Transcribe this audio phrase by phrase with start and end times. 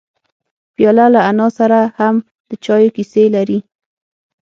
[0.75, 2.15] پیاله له انا سره هم
[2.49, 3.59] د چایو کیسې لري.